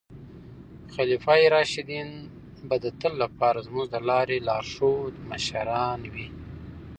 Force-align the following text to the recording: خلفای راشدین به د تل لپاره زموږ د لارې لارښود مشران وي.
خلفای 0.95 1.43
راشدین 1.55 2.07
به 2.69 2.75
د 2.83 2.85
تل 2.99 3.13
لپاره 3.23 3.59
زموږ 3.67 3.85
د 3.91 3.95
لارې 4.09 4.37
لارښود 4.47 5.13
مشران 5.31 6.01
وي. 6.13 6.27